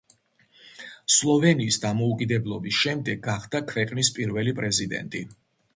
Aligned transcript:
სლოვენიის 1.15 1.77
დამოუკიდებლობის 1.83 2.81
შემდეგ 2.87 3.25
გახდა 3.31 3.63
ქვეყნის 3.75 4.13
პირველი 4.19 4.61
პრეზიდენტი. 4.63 5.25